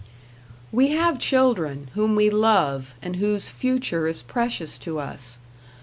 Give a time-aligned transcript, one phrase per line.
[0.71, 5.37] We have children, whom we love, and whose future is precious to us.